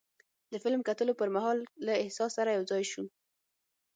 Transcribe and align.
د 0.51 0.53
فلم 0.63 0.81
کتلو 0.87 1.13
پر 1.19 1.29
مهال 1.35 1.57
له 1.85 1.93
احساس 2.03 2.31
سره 2.37 2.49
یو 2.57 2.63
ځای 2.71 2.83
شو. 2.91 3.03